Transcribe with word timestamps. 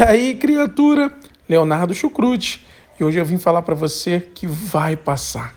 E 0.00 0.02
aí, 0.02 0.34
criatura, 0.34 1.12
Leonardo 1.46 1.92
Chucrute. 1.92 2.66
E 2.98 3.04
hoje 3.04 3.20
eu 3.20 3.24
vim 3.26 3.36
falar 3.36 3.60
para 3.60 3.74
você 3.74 4.18
que 4.18 4.46
vai 4.46 4.96
passar. 4.96 5.54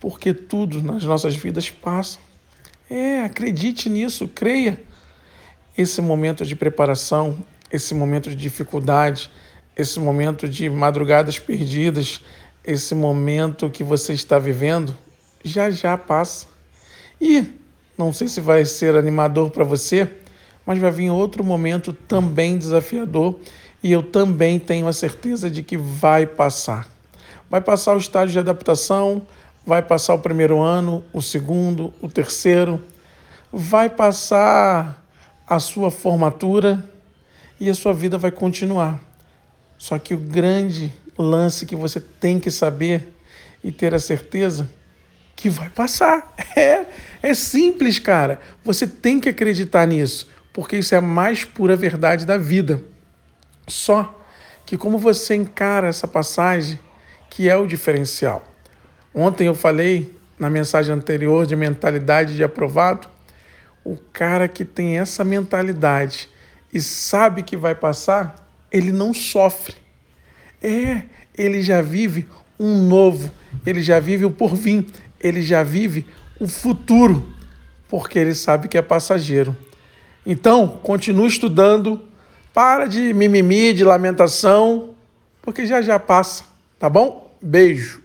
Porque 0.00 0.34
tudo 0.34 0.82
nas 0.82 1.04
nossas 1.04 1.36
vidas 1.36 1.70
passa. 1.70 2.18
É, 2.90 3.22
acredite 3.22 3.88
nisso, 3.88 4.26
creia. 4.26 4.82
Esse 5.78 6.02
momento 6.02 6.44
de 6.44 6.56
preparação, 6.56 7.38
esse 7.70 7.94
momento 7.94 8.28
de 8.28 8.34
dificuldade, 8.34 9.30
esse 9.76 10.00
momento 10.00 10.48
de 10.48 10.68
madrugadas 10.68 11.38
perdidas, 11.38 12.20
esse 12.64 12.92
momento 12.92 13.70
que 13.70 13.84
você 13.84 14.12
está 14.14 14.36
vivendo, 14.36 14.98
já 15.44 15.70
já 15.70 15.96
passa. 15.96 16.48
E 17.20 17.46
não 17.96 18.12
sei 18.12 18.26
se 18.26 18.40
vai 18.40 18.64
ser 18.64 18.96
animador 18.96 19.48
para 19.48 19.62
você, 19.62 20.10
mas 20.64 20.78
vai 20.78 20.90
vir 20.90 21.10
outro 21.10 21.42
momento 21.42 21.92
também 21.92 22.58
desafiador 22.58 23.38
e 23.82 23.90
eu 23.90 24.02
também 24.02 24.58
tenho 24.58 24.86
a 24.86 24.92
certeza 24.92 25.50
de 25.50 25.62
que 25.62 25.76
vai 25.76 26.26
passar. 26.26 26.88
Vai 27.48 27.60
passar 27.60 27.94
o 27.94 27.98
estágio 27.98 28.32
de 28.32 28.38
adaptação, 28.38 29.26
vai 29.66 29.82
passar 29.82 30.14
o 30.14 30.18
primeiro 30.18 30.60
ano, 30.60 31.04
o 31.12 31.20
segundo, 31.20 31.92
o 32.00 32.08
terceiro, 32.08 32.82
vai 33.52 33.88
passar 33.88 35.04
a 35.46 35.58
sua 35.58 35.90
formatura 35.90 36.84
e 37.58 37.68
a 37.68 37.74
sua 37.74 37.92
vida 37.92 38.16
vai 38.16 38.30
continuar. 38.30 39.00
Só 39.76 39.98
que 39.98 40.14
o 40.14 40.18
grande 40.18 40.92
lance 41.18 41.66
que 41.66 41.74
você 41.74 42.00
tem 42.00 42.38
que 42.38 42.50
saber 42.50 43.12
e 43.62 43.72
ter 43.72 43.94
a 43.94 43.98
certeza 43.98 44.70
que 45.34 45.48
vai 45.48 45.68
passar. 45.68 46.34
É, 46.56 46.84
é 47.22 47.32
simples, 47.32 47.98
cara. 48.00 48.40
Você 48.64 48.86
tem 48.86 49.20
que 49.20 49.28
acreditar 49.28 49.86
nisso, 49.86 50.26
porque 50.52 50.78
isso 50.78 50.94
é 50.94 50.98
a 50.98 51.02
mais 51.02 51.44
pura 51.44 51.76
verdade 51.76 52.26
da 52.26 52.36
vida. 52.36 52.82
Só 53.66 54.20
que 54.66 54.76
como 54.76 54.98
você 54.98 55.34
encara 55.34 55.88
essa 55.88 56.06
passagem, 56.06 56.78
que 57.28 57.48
é 57.48 57.56
o 57.56 57.66
diferencial. 57.66 58.44
Ontem 59.14 59.46
eu 59.46 59.54
falei 59.54 60.14
na 60.38 60.48
mensagem 60.48 60.94
anterior 60.94 61.46
de 61.46 61.56
mentalidade 61.56 62.34
de 62.34 62.44
aprovado, 62.44 63.08
o 63.84 63.96
cara 64.12 64.48
que 64.48 64.64
tem 64.64 64.98
essa 64.98 65.24
mentalidade 65.24 66.28
e 66.72 66.80
sabe 66.80 67.42
que 67.42 67.56
vai 67.56 67.74
passar, 67.74 68.36
ele 68.70 68.92
não 68.92 69.12
sofre. 69.12 69.74
É, 70.62 71.02
ele 71.36 71.62
já 71.62 71.82
vive 71.82 72.28
um 72.58 72.86
novo, 72.86 73.30
ele 73.64 73.82
já 73.82 73.98
vive 73.98 74.24
o 74.24 74.30
porvim, 74.30 74.86
ele 75.18 75.42
já 75.42 75.62
vive 75.62 76.06
o 76.38 76.46
futuro, 76.46 77.34
porque 77.88 78.18
ele 78.18 78.34
sabe 78.34 78.68
que 78.68 78.78
é 78.78 78.82
passageiro. 78.82 79.56
Então, 80.24 80.68
continue 80.82 81.28
estudando, 81.28 82.00
para 82.52 82.86
de 82.86 83.12
mimimi, 83.14 83.72
de 83.72 83.84
lamentação, 83.84 84.90
porque 85.42 85.66
já 85.66 85.80
já 85.80 85.98
passa, 85.98 86.44
tá 86.78 86.88
bom? 86.88 87.30
Beijo. 87.40 88.02